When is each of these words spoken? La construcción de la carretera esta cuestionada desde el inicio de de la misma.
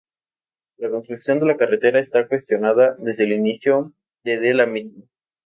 La 0.77 0.89
construcción 0.89 1.39
de 1.39 1.45
la 1.45 1.57
carretera 1.57 1.99
esta 1.99 2.27
cuestionada 2.27 2.95
desde 2.97 3.25
el 3.25 3.33
inicio 3.33 3.93
de 4.23 4.39
de 4.39 4.55
la 4.55 4.65
misma. 4.65 5.03